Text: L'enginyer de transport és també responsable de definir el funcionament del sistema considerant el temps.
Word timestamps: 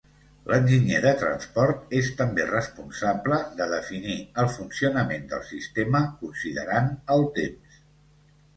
L'enginyer 0.51 1.01
de 1.01 1.09
transport 1.23 1.93
és 1.99 2.09
també 2.21 2.47
responsable 2.53 3.39
de 3.61 3.69
definir 3.75 4.17
el 4.45 4.51
funcionament 4.55 5.29
del 5.35 5.47
sistema 5.53 6.05
considerant 6.25 6.93
el 7.19 7.31
temps. 7.41 7.81